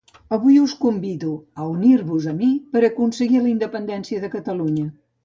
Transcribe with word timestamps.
Avui 0.35 0.55
us 0.59 0.71
convido 0.85 1.33
a 1.63 1.67
unir-vos 1.73 2.25
a 2.31 2.33
mi 2.39 2.47
per 2.71 2.83
aconseguir 2.89 3.43
la 3.45 3.53
independència 3.53 4.23
de 4.25 4.31
Catalunya 4.37 4.89